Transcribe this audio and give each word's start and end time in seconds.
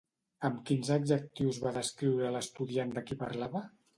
Amb 0.47 0.61
quins 0.69 0.89
adjectius 0.95 1.59
va 1.67 1.75
descriure 1.77 2.33
l'estudiant 2.37 2.97
de 2.99 3.07
qui 3.11 3.21
parlava? 3.23 3.63